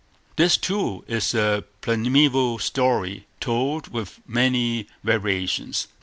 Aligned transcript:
This, 0.35 0.57
too, 0.57 1.03
is 1.07 1.35
a 1.35 1.63
primaeval 1.81 2.57
story, 2.57 3.27
told 3.39 3.89
with 3.89 4.19
many 4.27 4.87
variations. 5.03 5.89